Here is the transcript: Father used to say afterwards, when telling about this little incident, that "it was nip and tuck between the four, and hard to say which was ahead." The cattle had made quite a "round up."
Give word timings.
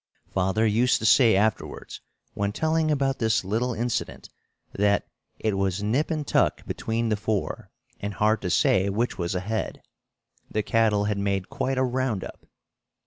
Father 0.33 0.65
used 0.65 0.97
to 0.97 1.05
say 1.05 1.35
afterwards, 1.35 2.01
when 2.33 2.51
telling 2.51 2.89
about 2.89 3.19
this 3.19 3.43
little 3.45 3.75
incident, 3.75 4.29
that 4.73 5.05
"it 5.37 5.55
was 5.55 5.83
nip 5.83 6.09
and 6.09 6.25
tuck 6.25 6.65
between 6.65 7.09
the 7.09 7.15
four, 7.15 7.69
and 7.99 8.15
hard 8.15 8.41
to 8.41 8.49
say 8.49 8.89
which 8.89 9.19
was 9.19 9.35
ahead." 9.35 9.83
The 10.49 10.63
cattle 10.63 11.03
had 11.03 11.19
made 11.19 11.51
quite 11.51 11.77
a 11.77 11.83
"round 11.83 12.23
up." 12.23 12.47